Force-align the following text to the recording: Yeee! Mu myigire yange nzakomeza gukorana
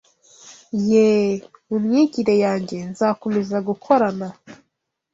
Yeee! 0.89 1.41
Mu 1.67 1.77
myigire 1.83 2.33
yange 2.45 2.77
nzakomeza 2.91 3.57
gukorana 3.67 4.27